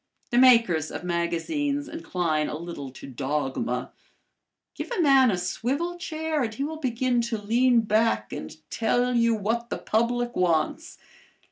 [0.31, 3.91] The makers of magazines incline a little to dogma.
[4.73, 9.13] Give a man a swivel chair and he will begin to lean back and tell
[9.13, 10.97] you what the public wants.